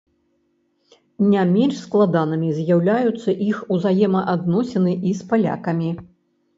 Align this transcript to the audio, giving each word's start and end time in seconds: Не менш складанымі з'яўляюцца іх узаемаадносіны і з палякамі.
Не 1.33 1.43
менш 1.49 1.75
складанымі 1.83 2.49
з'яўляюцца 2.61 3.29
іх 3.51 3.63
узаемаадносіны 3.79 4.99
і 5.07 5.19
з 5.23 5.33
палякамі. 5.33 5.97